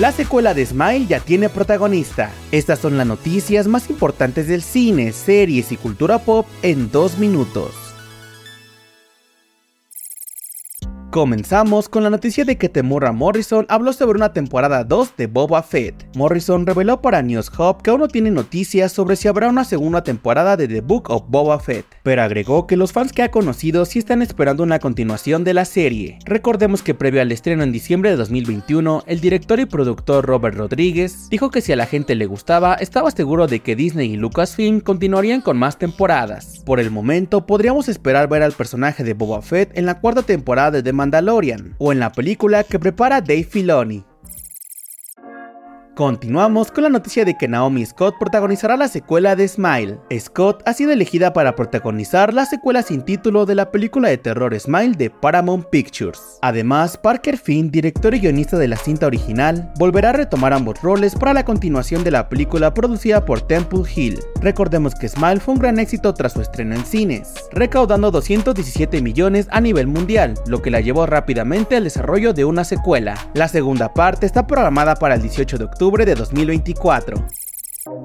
[0.00, 2.30] La secuela de Smile ya tiene protagonista.
[2.52, 7.79] Estas son las noticias más importantes del cine, series y cultura pop en dos minutos.
[11.10, 15.60] Comenzamos con la noticia de que Temurra Morrison habló sobre una temporada 2 de Boba
[15.64, 16.06] Fett.
[16.14, 20.04] Morrison reveló para News Hub que aún no tiene noticias sobre si habrá una segunda
[20.04, 23.86] temporada de The Book of Boba Fett, pero agregó que los fans que ha conocido
[23.86, 26.20] sí están esperando una continuación de la serie.
[26.26, 31.28] Recordemos que previo al estreno en diciembre de 2021, el director y productor Robert Rodríguez
[31.28, 34.78] dijo que si a la gente le gustaba, estaba seguro de que Disney y Lucasfilm
[34.78, 36.62] continuarían con más temporadas.
[36.64, 40.70] Por el momento, podríamos esperar ver al personaje de Boba Fett en la cuarta temporada
[40.70, 44.04] de The Mandalorian o en la película que prepara Dave Filoni.
[46.00, 49.98] Continuamos con la noticia de que Naomi Scott protagonizará la secuela de Smile.
[50.18, 54.58] Scott ha sido elegida para protagonizar la secuela sin título de la película de terror
[54.58, 56.38] Smile de Paramount Pictures.
[56.40, 61.14] Además, Parker Finn, director y guionista de la cinta original, volverá a retomar ambos roles
[61.14, 64.20] para la continuación de la película producida por Temple Hill.
[64.40, 69.48] Recordemos que Smile fue un gran éxito tras su estreno en cines, recaudando 217 millones
[69.50, 73.18] a nivel mundial, lo que la llevó rápidamente al desarrollo de una secuela.
[73.34, 77.26] La segunda parte está programada para el 18 de octubre de 2024.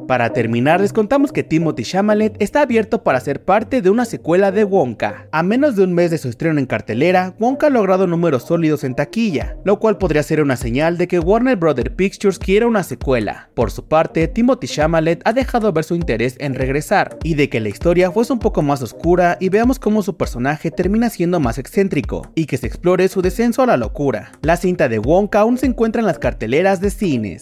[0.08, 4.52] Para terminar, les contamos que Timothy Chalamet está abierto para ser parte de una secuela
[4.52, 5.28] de Wonka.
[5.32, 8.84] A menos de un mes de su estreno en cartelera, Wonka ha logrado números sólidos
[8.84, 12.84] en taquilla, lo cual podría ser una señal de que Warner Brothers Pictures quiere una
[12.84, 13.50] secuela.
[13.54, 17.60] Por su parte, Timothy Chalamet ha dejado ver su interés en regresar, y de que
[17.60, 21.58] la historia fuese un poco más oscura y veamos cómo su personaje termina siendo más
[21.58, 24.32] excéntrico, y que se explore su descenso a la locura.
[24.42, 27.42] La cinta de Wonka aún se encuentra en las carteleras de cines.